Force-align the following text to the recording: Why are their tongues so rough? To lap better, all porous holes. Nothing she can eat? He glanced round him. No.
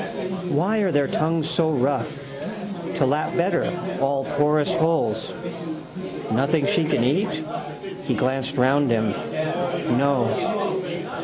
Why 0.49 0.79
are 0.79 0.91
their 0.91 1.05
tongues 1.07 1.47
so 1.49 1.71
rough? 1.71 2.25
To 2.95 3.05
lap 3.05 3.35
better, 3.37 3.71
all 4.01 4.25
porous 4.37 4.73
holes. 4.73 5.31
Nothing 6.31 6.65
she 6.65 6.83
can 6.85 7.03
eat? 7.03 7.43
He 8.05 8.13
glanced 8.15 8.57
round 8.57 8.89
him. 8.89 9.11
No. 9.97 11.17